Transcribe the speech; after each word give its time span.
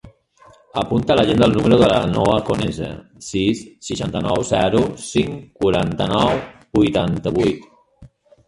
Apunta 0.81 1.11
a 1.15 1.17
l'agenda 1.19 1.49
el 1.49 1.53
número 1.57 1.77
de 1.81 1.89
la 1.91 1.99
Noha 2.13 2.37
Conesa: 2.47 2.89
sis, 3.27 3.61
seixanta-nou, 3.91 4.43
zero, 4.53 4.83
cinc, 5.11 5.37
quaranta-nou, 5.61 6.43
vuitanta-vuit. 6.81 7.71